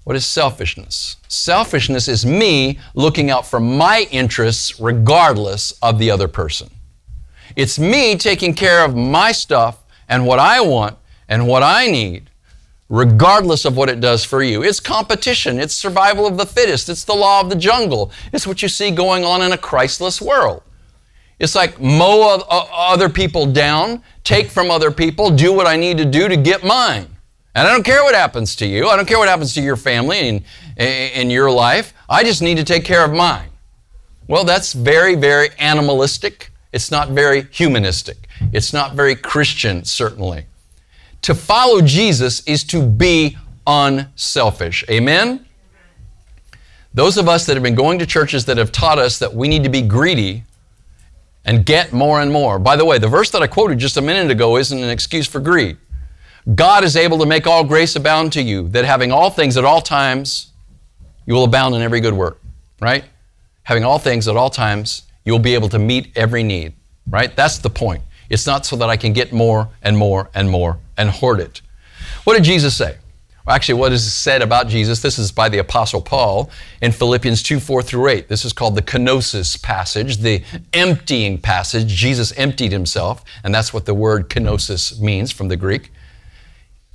[0.04, 1.16] What is selfishness?
[1.30, 6.70] Selfishness is me looking out for my interests regardless of the other person.
[7.56, 10.98] It's me taking care of my stuff and what I want
[11.30, 12.28] and what I need
[12.92, 14.64] regardless of what it does for you.
[14.64, 18.12] It's competition, it's survival of the fittest, it's the law of the jungle.
[18.34, 20.62] It's what you see going on in a Christless world.
[21.40, 26.06] It's like mow other people down, take from other people, do what I need to
[26.06, 27.08] do to get mine.
[27.56, 28.90] And I don't care what happens to you.
[28.90, 30.44] I don't care what happens to your family and
[30.78, 31.94] in your life.
[32.10, 33.50] I just need to take care of mine.
[34.28, 36.52] Well, that's very, very animalistic.
[36.74, 38.28] It's not very humanistic.
[38.52, 40.46] It's not very Christian, certainly.
[41.24, 44.84] To follow Jesus is to be unselfish.
[44.90, 45.46] Amen?
[46.94, 49.48] Those of us that have been going to churches that have taught us that we
[49.48, 50.44] need to be greedy
[51.46, 52.60] and get more and more.
[52.60, 55.28] By the way, the verse that I quoted just a minute ago isn't an excuse
[55.28, 55.78] for greed.
[56.56, 59.66] God is able to make all grace abound to you, that having all things at
[59.66, 60.52] all times,
[61.26, 62.42] you will abound in every good work,
[62.80, 63.06] right?
[63.64, 66.74] Having all things at all times, you will be able to meet every need,
[67.08, 67.36] right?
[67.36, 68.02] That's the point.
[68.32, 71.62] It's not so that I can get more and more and more and hoard it.
[72.24, 72.96] What did Jesus say?
[73.46, 75.02] Well, actually, what is said about Jesus?
[75.02, 76.50] This is by the Apostle Paul
[76.82, 78.30] in Philippians 2 4 through 8.
[78.30, 81.88] This is called the kenosis passage, the emptying passage.
[81.88, 85.92] Jesus emptied himself, and that's what the word kenosis means from the Greek.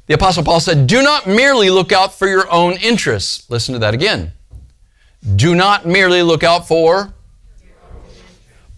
[0.06, 3.50] The Apostle Paul said, Do not merely look out for your own interests.
[3.50, 4.32] Listen to that again.
[5.34, 7.12] Do not merely look out for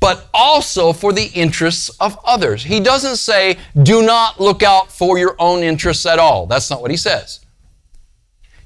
[0.01, 2.65] but also for the interests of others.
[2.65, 6.47] He doesn't say, do not look out for your own interests at all.
[6.47, 7.41] That's not what he says.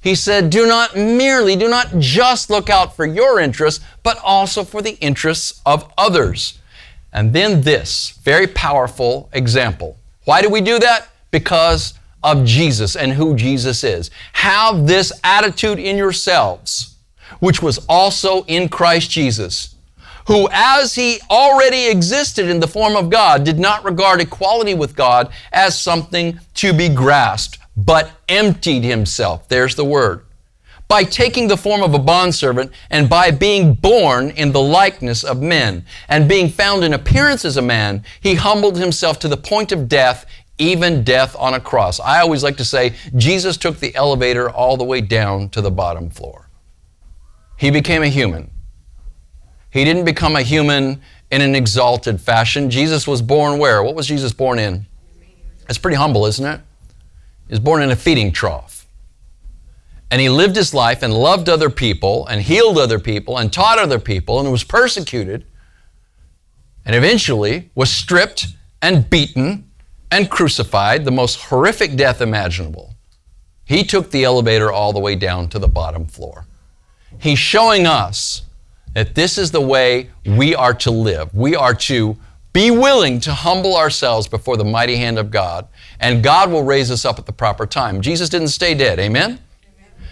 [0.00, 4.64] He said, do not merely, do not just look out for your interests, but also
[4.64, 6.58] for the interests of others.
[7.12, 9.96] And then this very powerful example.
[10.24, 11.08] Why do we do that?
[11.30, 14.10] Because of Jesus and who Jesus is.
[14.32, 16.96] Have this attitude in yourselves,
[17.40, 19.71] which was also in Christ Jesus,
[20.26, 24.96] who, as he already existed in the form of God, did not regard equality with
[24.96, 29.48] God as something to be grasped, but emptied himself.
[29.48, 30.24] There's the word.
[30.88, 35.40] By taking the form of a bondservant and by being born in the likeness of
[35.40, 39.72] men and being found in appearance as a man, he humbled himself to the point
[39.72, 40.26] of death,
[40.58, 41.98] even death on a cross.
[41.98, 45.70] I always like to say Jesus took the elevator all the way down to the
[45.70, 46.50] bottom floor.
[47.56, 48.50] He became a human.
[49.72, 52.68] He didn't become a human in an exalted fashion.
[52.68, 53.82] Jesus was born where?
[53.82, 54.86] What was Jesus born in?
[55.68, 56.60] It's pretty humble, isn't it?
[57.48, 58.86] He was born in a feeding trough.
[60.10, 63.78] And he lived his life and loved other people and healed other people and taught
[63.78, 65.46] other people and was persecuted
[66.84, 68.48] and eventually was stripped
[68.82, 69.70] and beaten
[70.10, 72.94] and crucified, the most horrific death imaginable.
[73.64, 76.44] He took the elevator all the way down to the bottom floor.
[77.18, 78.42] He's showing us
[78.94, 81.34] that this is the way we are to live.
[81.34, 82.16] We are to
[82.52, 85.66] be willing to humble ourselves before the mighty hand of God,
[86.00, 88.02] and God will raise us up at the proper time.
[88.02, 88.98] Jesus didn't stay dead.
[88.98, 89.38] Amen?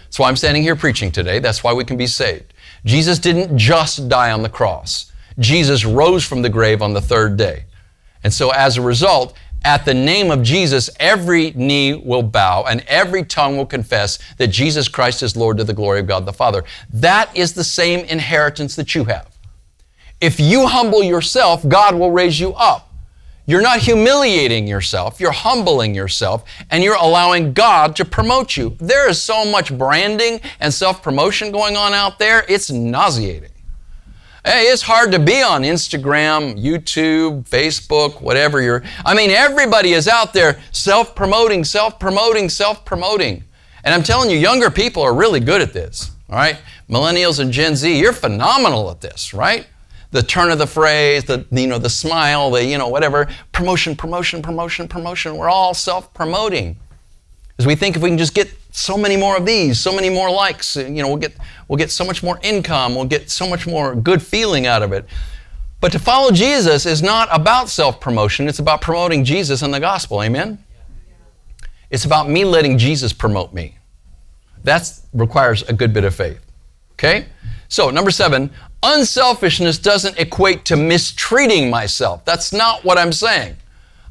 [0.03, 1.39] That's why I'm standing here preaching today.
[1.39, 2.53] That's why we can be saved.
[2.83, 5.11] Jesus didn't just die on the cross.
[5.39, 7.65] Jesus rose from the grave on the third day.
[8.23, 12.83] And so as a result, at the name of Jesus, every knee will bow and
[12.87, 16.33] every tongue will confess that Jesus Christ is Lord to the glory of God the
[16.33, 16.63] Father.
[16.91, 19.37] That is the same inheritance that you have.
[20.19, 22.91] If you humble yourself, God will raise you up.
[23.45, 28.77] You're not humiliating yourself, you're humbling yourself, and you're allowing God to promote you.
[28.79, 33.50] There is so much branding and self promotion going on out there, it's nauseating.
[34.43, 38.81] Hey, it's hard to be on Instagram, YouTube, Facebook, whatever you're.
[39.05, 43.43] I mean, everybody is out there self promoting, self promoting, self promoting.
[43.83, 46.57] And I'm telling you, younger people are really good at this, all right?
[46.89, 49.67] Millennials and Gen Z, you're phenomenal at this, right?
[50.09, 53.27] The turn of the phrase, the, you know, the smile, the, you know, whatever.
[53.51, 55.37] Promotion, promotion, promotion, promotion.
[55.37, 56.77] We're all self promoting.
[57.49, 60.09] Because we think if we can just get so many more of these, so many
[60.09, 61.33] more likes, you know, we'll get,
[61.67, 64.93] we'll get so much more income, we'll get so much more good feeling out of
[64.93, 65.05] it.
[65.81, 69.79] But to follow Jesus is not about self promotion, it's about promoting Jesus and the
[69.79, 70.23] gospel.
[70.23, 70.63] Amen?
[71.89, 73.77] It's about me letting Jesus promote me.
[74.63, 76.39] That requires a good bit of faith.
[76.93, 77.25] Okay?
[77.67, 78.51] So, number seven,
[78.83, 82.23] unselfishness doesn't equate to mistreating myself.
[82.25, 83.57] That's not what I'm saying.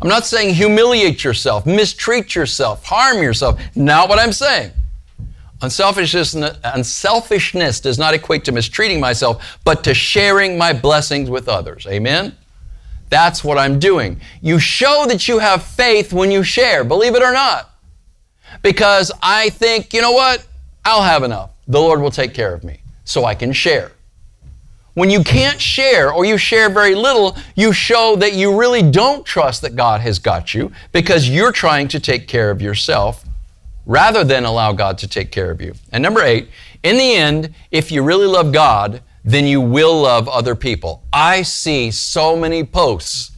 [0.03, 3.61] I'm not saying humiliate yourself, mistreat yourself, harm yourself.
[3.77, 4.73] Not what I'm saying.
[5.63, 6.35] Unselfishness,
[6.65, 11.87] unselfishness does not equate to mistreating myself, but to sharing my blessings with others.
[11.87, 12.35] Amen?
[13.11, 14.21] That's what I'm doing.
[14.41, 17.71] You show that you have faith when you share, believe it or not.
[18.63, 20.47] Because I think, you know what?
[20.85, 21.51] I'll have enough.
[21.69, 23.93] The Lord will take care of me so I can share.
[25.01, 29.25] When you can't share or you share very little, you show that you really don't
[29.25, 33.25] trust that God has got you because you're trying to take care of yourself
[33.87, 35.73] rather than allow God to take care of you.
[35.91, 36.51] And number eight,
[36.83, 41.03] in the end, if you really love God, then you will love other people.
[41.15, 43.31] I see so many posts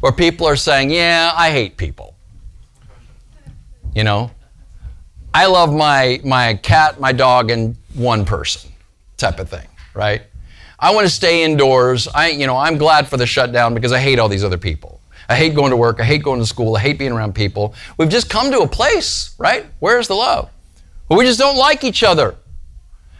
[0.00, 2.16] where people are saying, Yeah, I hate people.
[3.94, 4.32] You know,
[5.32, 8.72] I love my, my cat, my dog, and one person
[9.16, 10.22] type of thing, right?
[10.84, 12.08] I want to stay indoors.
[12.08, 15.00] I, you know, I'm glad for the shutdown because I hate all these other people.
[15.30, 15.98] I hate going to work.
[15.98, 16.76] I hate going to school.
[16.76, 17.74] I hate being around people.
[17.96, 19.64] We've just come to a place, right?
[19.78, 20.50] Where's the love?
[21.08, 22.34] Well, we just don't like each other.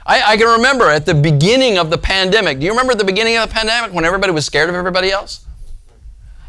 [0.05, 2.59] I, I, can remember at the beginning of the pandemic.
[2.59, 5.47] Do you remember the beginning of the pandemic when everybody was scared of everybody else?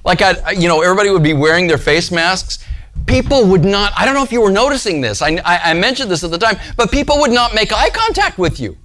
[0.03, 2.65] Like, I, you know, everybody would be wearing their face masks.
[3.05, 5.21] People would not, I don't know if you were noticing this.
[5.21, 8.37] I, I, I mentioned this at the time, but people would not make eye contact
[8.37, 8.77] with you.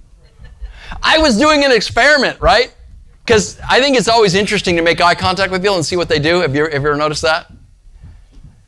[1.01, 2.73] I was doing an experiment, right?
[3.25, 6.09] Because I think it's always interesting to make eye contact with people and see what
[6.09, 6.41] they do.
[6.41, 7.51] Have you, have you ever noticed that?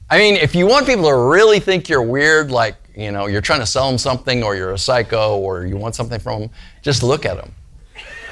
[0.09, 3.41] I mean, if you want people to really think you're weird, like, you know, you're
[3.41, 6.49] trying to sell them something or you're a psycho or you want something from them,
[6.81, 7.51] just look at them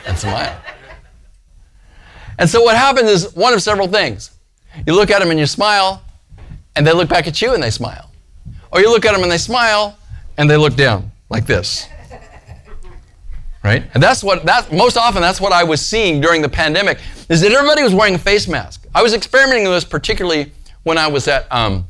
[0.06, 0.62] and smile.
[2.38, 4.32] And so what happens is one of several things.
[4.86, 6.04] You look at them and you smile,
[6.76, 8.12] and they look back at you and they smile.
[8.72, 9.98] Or you look at them and they smile,
[10.38, 11.88] and they look down like this.
[13.64, 13.84] Right?
[13.94, 17.42] And that's what that most often that's what I was seeing during the pandemic is
[17.42, 18.86] that everybody was wearing a face mask.
[18.94, 20.52] I was experimenting with this particularly
[20.84, 21.86] when I was at um,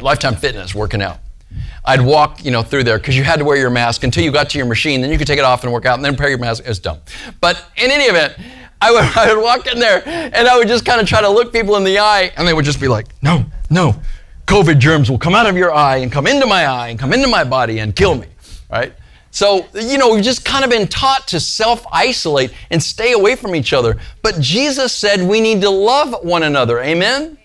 [0.00, 1.18] Lifetime Fitness working out.
[1.84, 4.30] I'd walk, you know, through there because you had to wear your mask until you
[4.30, 5.00] got to your machine.
[5.00, 6.64] Then you could take it off and work out, and then wear your mask.
[6.66, 6.98] It's dumb.
[7.40, 8.34] But in any event,
[8.80, 11.28] I would, I would walk in there and I would just kind of try to
[11.28, 13.96] look people in the eye, and they would just be like, "No, no,
[14.46, 17.12] COVID germs will come out of your eye and come into my eye and come
[17.12, 18.26] into my body and kill me."
[18.70, 18.92] Right?
[19.30, 23.36] So, you know, we've just kind of been taught to self isolate and stay away
[23.36, 23.98] from each other.
[24.22, 26.80] But Jesus said we need to love one another.
[26.80, 27.38] Amen?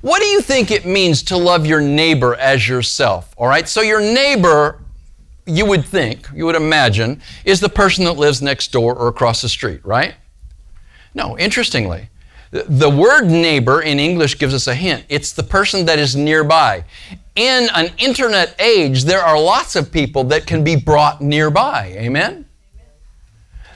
[0.00, 3.34] What do you think it means to love your neighbor as yourself?
[3.36, 4.80] All right, so your neighbor,
[5.44, 9.42] you would think, you would imagine, is the person that lives next door or across
[9.42, 10.14] the street, right?
[11.14, 12.10] No, interestingly,
[12.50, 15.04] the word neighbor in English gives us a hint.
[15.08, 16.84] It's the person that is nearby.
[17.36, 21.94] In an internet age, there are lots of people that can be brought nearby.
[21.98, 22.46] Amen?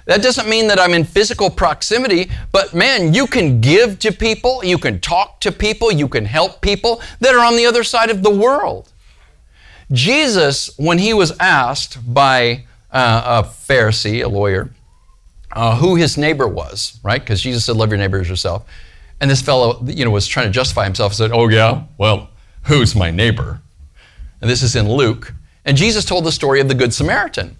[0.06, 4.64] That doesn't mean that I'm in physical proximity, but man, you can give to people,
[4.64, 8.11] you can talk to people, you can help people that are on the other side
[8.11, 8.92] of the world.
[9.92, 14.70] Jesus, when he was asked by uh, a Pharisee, a lawyer,
[15.54, 17.20] uh, who his neighbor was, right?
[17.20, 18.64] Because Jesus said, "Love your neighbor as yourself,"
[19.20, 21.14] and this fellow, you know, was trying to justify himself.
[21.14, 22.30] Said, "Oh yeah, well,
[22.64, 23.60] who's my neighbor?"
[24.40, 25.34] And this is in Luke.
[25.64, 27.56] And Jesus told the story of the Good Samaritan.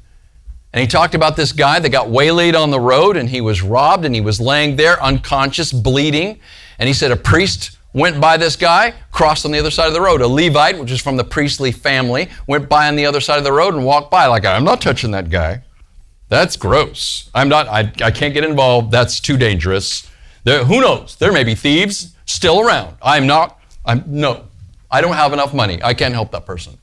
[0.72, 3.62] And he talked about this guy that got waylaid on the road and he was
[3.62, 6.40] robbed and he was laying there unconscious, bleeding.
[6.78, 9.92] And he said a priest went by this guy, crossed on the other side of
[9.92, 10.22] the road.
[10.22, 13.44] A Levite, which is from the priestly family, went by on the other side of
[13.44, 15.62] the road and walked by like, I'm not touching that guy.
[16.33, 17.29] That's gross.
[17.35, 18.90] I'm not, I, I can't get involved.
[18.90, 20.11] That's too dangerous.
[20.45, 21.16] There, who knows?
[21.16, 22.97] There may be thieves still around.
[23.03, 24.47] I'm not, I'm, no,
[24.90, 25.79] I don't have enough money.
[25.85, 26.79] I can't help that person.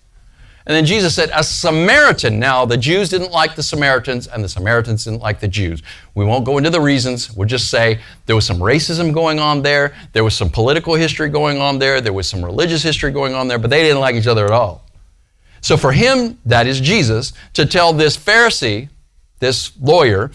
[0.68, 2.38] And then Jesus said, a Samaritan.
[2.38, 5.82] Now, the Jews didn't like the Samaritans, and the Samaritans didn't like the Jews.
[6.14, 7.36] We won't go into the reasons.
[7.36, 11.28] We'll just say there was some racism going on there, there was some political history
[11.28, 14.14] going on there, there was some religious history going on there, but they didn't like
[14.14, 14.86] each other at all.
[15.62, 18.90] So for him, that is Jesus, to tell this Pharisee,
[19.40, 20.32] this lawyer,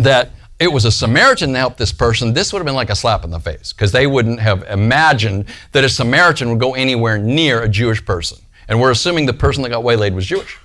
[0.00, 2.94] that it was a Samaritan that helped this person, this would have been like a
[2.94, 7.18] slap in the face because they wouldn't have imagined that a Samaritan would go anywhere
[7.18, 8.38] near a Jewish person.
[8.68, 10.58] And we're assuming the person that got waylaid was Jewish,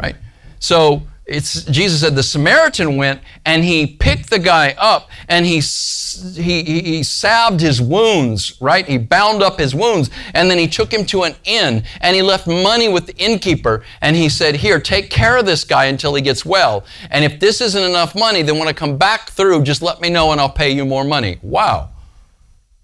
[0.00, 0.16] right?
[0.58, 5.60] So it's, Jesus said the Samaritan went and he picked the guy up and he,
[5.60, 8.86] he, he salved his wounds, right?
[8.86, 12.22] He bound up his wounds and then he took him to an inn and he
[12.22, 16.14] left money with the innkeeper and he said, Here, take care of this guy until
[16.14, 16.86] he gets well.
[17.10, 20.08] And if this isn't enough money, then when I come back through, just let me
[20.08, 21.38] know and I'll pay you more money.
[21.42, 21.90] Wow.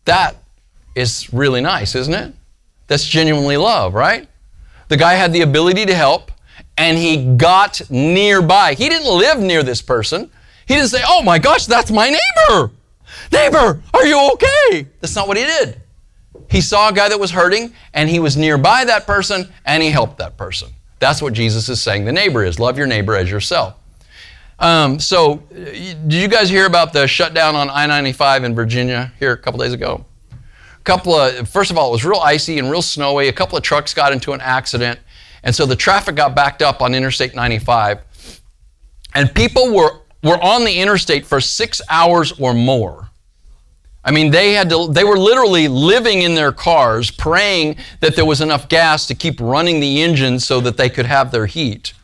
[0.05, 0.37] That
[0.95, 2.35] is really nice, isn't it?
[2.89, 4.29] That's genuinely love, right?
[4.89, 6.31] The guy had the ability to help
[6.77, 8.75] and he got nearby.
[8.75, 10.31] He didn't live near this person.
[10.67, 12.71] He didn't say, Oh my gosh, that's my neighbor.
[13.33, 14.89] Neighbor, are you okay?
[15.01, 15.81] That's not what he did.
[16.51, 19.91] He saw a guy that was hurting and he was nearby that person and he
[19.91, 20.71] helped that person.
[20.99, 22.59] That's what Jesus is saying the neighbor is.
[22.59, 23.75] Love your neighbor as yourself.
[24.59, 29.33] Um, so, did you guys hear about the shutdown on I 95 in Virginia here
[29.33, 30.05] a couple days ago?
[30.33, 33.29] A couple of, first of all, it was real icy and real snowy.
[33.29, 35.01] A couple of trucks got into an accident.
[35.45, 38.01] And so the traffic got backed up on Interstate 95.
[39.15, 43.11] And people were, were on the interstate for six hours or more.
[44.03, 48.27] I mean, they had to, they were literally living in their cars, praying that there
[48.27, 51.95] was enough gas to keep running the engine so that they could have their heat.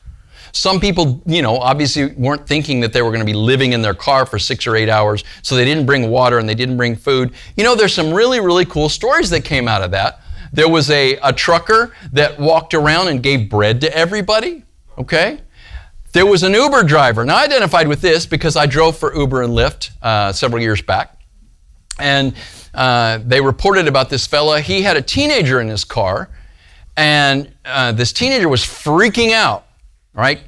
[0.53, 3.83] Some people, you know, obviously weren't thinking that they were going to be living in
[3.83, 6.77] their car for six or eight hours, so they didn't bring water and they didn't
[6.77, 7.33] bring food.
[7.57, 10.20] You know, there's some really, really cool stories that came out of that.
[10.53, 14.65] There was a, a trucker that walked around and gave bread to everybody,
[14.99, 15.41] okay?
[16.13, 17.25] There was an Uber driver.
[17.25, 20.83] Now, I identified with this because I drove for Uber and Lyft uh, several years
[20.83, 21.17] back.
[21.99, 22.35] And
[22.75, 24.61] uh, they reported about this fella.
[24.61, 26.31] He had a teenager in his car,
[26.97, 29.67] and uh, this teenager was freaking out
[30.13, 30.41] right?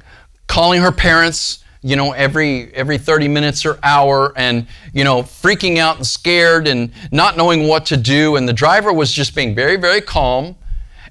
[0.47, 5.77] Calling her parents, you know, every every 30 minutes or hour and, you know, freaking
[5.77, 9.53] out and scared and not knowing what to do and the driver was just being
[9.53, 10.55] very very calm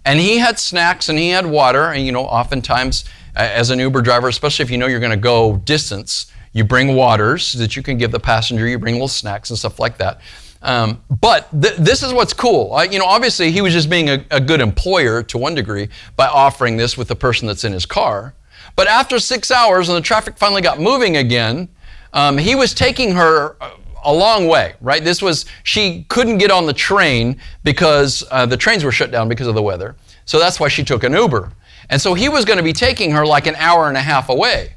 [0.05, 3.05] and he had snacks and he had water and you know, oftentimes
[3.35, 6.95] as an Uber driver, especially if you know you're going to go distance, you bring
[6.95, 10.20] waters that you can give the passenger, you bring little snacks and stuff like that.
[10.62, 12.75] Um, but th- this is what's cool.
[12.75, 15.89] Uh, you know, obviously he was just being a, a, good employer to one degree
[16.14, 18.35] by offering this with the person that's in his car.
[18.77, 21.68] But after six hours, and the traffic finally got moving again,
[22.12, 23.57] um, he was taking her
[24.05, 25.03] a long way, right?
[25.03, 29.29] This was, she couldn't get on the train because uh, the trains were shut down
[29.29, 29.97] because of the weather.
[30.25, 31.53] So that's why she took an Uber.
[31.91, 34.29] And so he was going to be taking her like an hour and a half
[34.29, 34.75] away.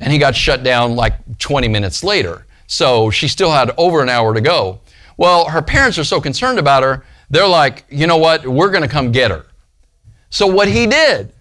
[0.00, 2.46] and he got shut down like 20 minutes later.
[2.66, 4.80] So she still had over an hour to go.
[5.16, 8.82] Well, her parents are so concerned about her, they're like, you know what, we're going
[8.82, 9.46] to come get her.
[10.30, 11.32] So what he did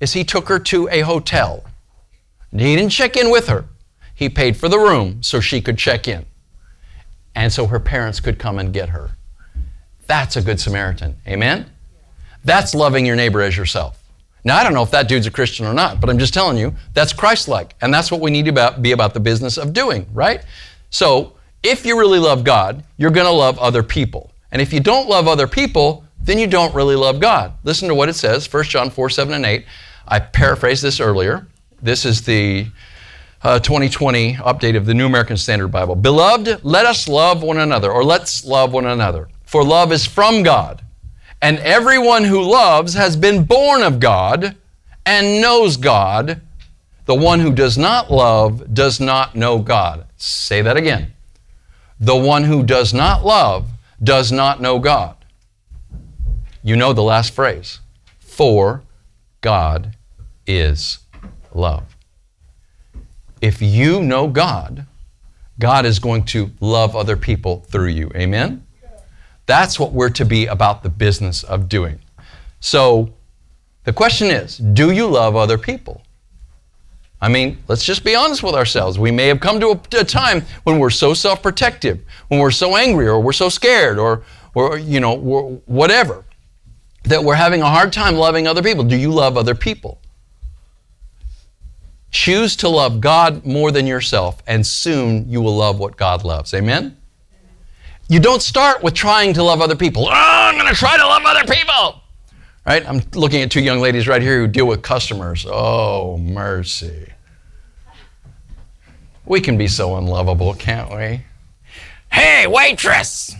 [0.00, 1.64] is he took her to a hotel.
[2.50, 3.64] And He didn't check in with her.
[4.14, 6.26] He paid for the room so she could check in.
[7.34, 9.12] And so her parents could come and get her.
[10.06, 11.16] That's a good Samaritan.
[11.26, 11.70] Amen?
[12.44, 14.02] That's loving your neighbor as yourself.
[14.44, 16.56] Now, I don't know if that dude's a Christian or not, but I'm just telling
[16.56, 17.74] you, that's Christ like.
[17.80, 20.44] And that's what we need to be about the business of doing, right?
[20.90, 24.30] So, if you really love God, you're going to love other people.
[24.52, 27.52] And if you don't love other people, then you don't really love God.
[27.64, 29.64] Listen to what it says 1 John 4 7 and 8.
[30.08, 31.46] I paraphrased this earlier.
[31.82, 32.66] This is the
[33.42, 35.94] uh, 2020 update of the New American Standard Bible.
[35.94, 39.28] Beloved, let us love one another, or let's love one another.
[39.44, 40.82] For love is from God.
[41.40, 44.56] And everyone who loves has been born of God
[45.04, 46.40] and knows God.
[47.04, 50.06] The one who does not love does not know God.
[50.16, 51.12] Say that again.
[52.00, 53.68] The one who does not love
[54.02, 55.16] does not know God.
[56.62, 57.80] You know the last phrase.
[58.18, 58.82] For
[59.40, 59.94] God
[60.48, 60.98] is
[61.54, 61.96] love.
[63.40, 64.86] If you know God,
[65.60, 68.10] God is going to love other people through you.
[68.16, 68.66] Amen?
[69.46, 72.00] That's what we're to be about the business of doing.
[72.60, 73.14] So
[73.84, 76.02] the question is do you love other people?
[77.20, 78.98] I mean, let's just be honest with ourselves.
[78.98, 82.52] We may have come to a, a time when we're so self protective, when we're
[82.52, 84.22] so angry, or we're so scared, or,
[84.54, 85.16] or you know,
[85.66, 86.24] whatever,
[87.04, 88.84] that we're having a hard time loving other people.
[88.84, 90.00] Do you love other people?
[92.10, 96.54] Choose to love God more than yourself, and soon you will love what God loves.
[96.54, 96.96] Amen?
[98.08, 100.06] You don't start with trying to love other people.
[100.06, 102.00] Oh, I'm going to try to love other people.
[102.66, 102.88] Right?
[102.88, 105.46] I'm looking at two young ladies right here who deal with customers.
[105.46, 107.12] Oh, mercy.
[109.26, 111.22] We can be so unlovable, can't we?
[112.10, 113.34] Hey, waitress!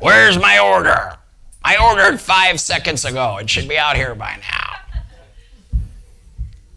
[0.00, 1.16] Where's my order?
[1.64, 3.38] I ordered five seconds ago.
[3.38, 5.80] It should be out here by now.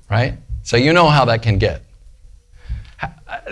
[0.10, 0.38] Right?
[0.72, 1.84] So you know how that can get.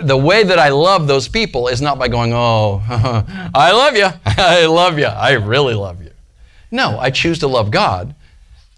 [0.00, 4.08] The way that I love those people is not by going, oh, I love you.
[4.24, 5.04] I love you.
[5.04, 6.12] I really love you.
[6.70, 8.14] No, I choose to love God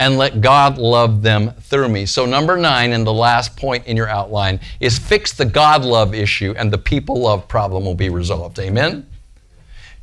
[0.01, 2.05] and let God love them through me.
[2.05, 6.13] So, number nine, and the last point in your outline, is fix the God love
[6.13, 8.59] issue and the people love problem will be resolved.
[8.59, 9.07] Amen?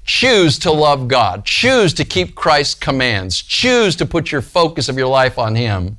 [0.06, 1.44] Choose to love God.
[1.44, 3.42] Choose to keep Christ's commands.
[3.42, 5.98] Choose to put your focus of your life on Him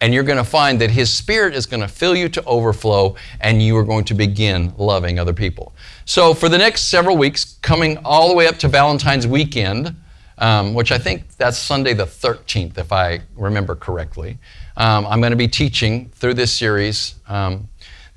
[0.00, 3.16] and you're going to find that His Spirit is going to fill you to overflow,
[3.40, 5.74] and you are going to begin loving other people.
[6.04, 9.94] So, for the next several weeks, coming all the way up to Valentine's weekend,
[10.38, 14.38] um, which I think that's Sunday the 13th, if I remember correctly,
[14.76, 17.16] um, I'm going to be teaching through this series.
[17.26, 17.68] Um,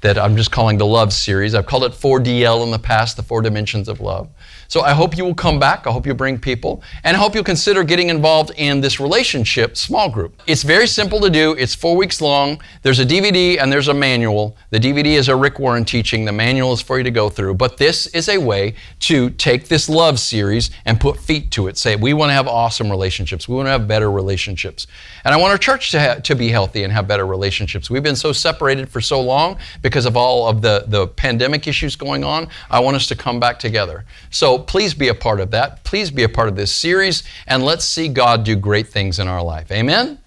[0.01, 1.55] that I'm just calling the Love series.
[1.55, 4.29] I've called it 4DL in the past, the four dimensions of love.
[4.71, 5.85] So I hope you will come back.
[5.85, 6.81] I hope you bring people.
[7.03, 10.41] And I hope you'll consider getting involved in this relationship small group.
[10.47, 11.51] It's very simple to do.
[11.59, 12.61] It's four weeks long.
[12.81, 14.55] There's a DVD and there's a manual.
[14.69, 16.23] The DVD is a Rick Warren teaching.
[16.23, 17.55] The manual is for you to go through.
[17.55, 21.77] But this is a way to take this love series and put feet to it.
[21.77, 23.49] Say, we want to have awesome relationships.
[23.49, 24.87] We want to have better relationships.
[25.25, 27.89] And I want our church to, ha- to be healthy and have better relationships.
[27.89, 31.97] We've been so separated for so long because of all of the, the pandemic issues
[31.97, 32.47] going on.
[32.69, 34.05] I want us to come back together.
[34.29, 35.83] So please be a part of that.
[35.83, 39.27] Please be a part of this series, and let's see God do great things in
[39.27, 39.71] our life.
[39.71, 40.19] Amen?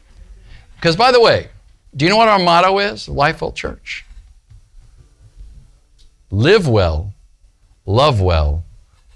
[0.77, 1.49] Because, by the way,
[1.97, 4.05] do you know what our motto is, Lifewell Church?
[6.31, 7.13] Live well,
[7.87, 8.65] love well,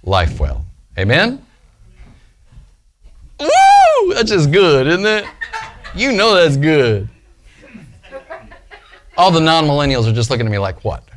[0.03, 0.65] life well.
[0.97, 1.45] Amen?
[3.41, 4.15] Woo!
[4.15, 5.25] That's just good, isn't it?
[5.95, 7.09] You know that's good.
[9.17, 11.08] All the non millennials are just looking at me like, what?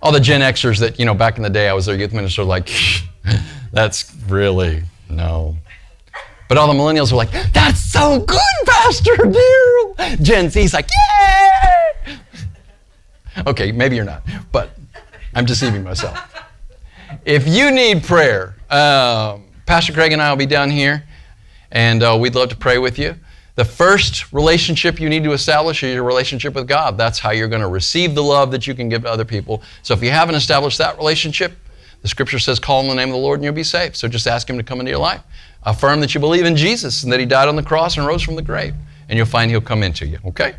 [0.00, 2.12] All the Gen Xers that, you know, back in the day I was their youth
[2.12, 2.70] minister, like,
[3.72, 5.56] that's really, no.
[6.48, 10.22] But all the millennials were like, that's so good, Pastor Daryl.
[10.22, 10.88] Gen Z's like,
[12.06, 12.16] yeah.
[13.46, 14.70] Okay, maybe you're not, but
[15.34, 16.34] I'm deceiving myself.
[17.24, 21.04] If you need prayer, um, Pastor Craig and I will be down here,
[21.70, 23.14] and uh, we'd love to pray with you.
[23.58, 26.96] The first relationship you need to establish is your relationship with God.
[26.96, 29.64] That's how you're going to receive the love that you can give to other people.
[29.82, 31.54] So if you haven't established that relationship,
[32.02, 33.96] the scripture says, call on the name of the Lord and you'll be saved.
[33.96, 35.22] So just ask Him to come into your life.
[35.64, 38.22] Affirm that you believe in Jesus and that He died on the cross and rose
[38.22, 38.76] from the grave,
[39.08, 40.54] and you'll find He'll come into you, okay?